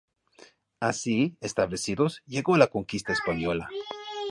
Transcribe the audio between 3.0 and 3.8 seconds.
española.